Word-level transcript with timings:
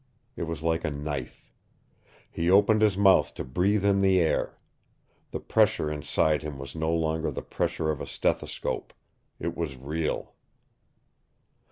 It 0.35 0.47
was 0.49 0.63
like 0.63 0.83
a 0.83 0.89
knife. 0.89 1.53
He 2.31 2.49
opened 2.49 2.81
his 2.81 2.97
mouth 2.97 3.35
to 3.35 3.43
breathe 3.43 3.85
in 3.85 3.99
the 3.99 4.19
air. 4.19 4.57
The 5.29 5.39
pressure 5.39 5.91
inside 5.91 6.41
him 6.41 6.57
was 6.57 6.75
no 6.75 6.91
longer 6.91 7.29
the 7.29 7.43
pressure 7.43 7.91
of 7.91 8.01
a 8.01 8.07
stethoscope. 8.07 8.93
It 9.39 9.55
was 9.55 9.77
real. 9.77 10.33